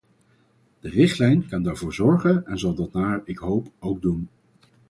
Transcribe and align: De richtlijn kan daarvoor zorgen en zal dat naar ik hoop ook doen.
De 0.79 0.89
richtlijn 0.89 1.47
kan 1.47 1.63
daarvoor 1.63 1.93
zorgen 1.93 2.45
en 2.47 2.59
zal 2.59 2.73
dat 2.73 2.93
naar 2.93 3.21
ik 3.25 3.37
hoop 3.37 3.71
ook 3.79 4.01
doen. 4.01 4.29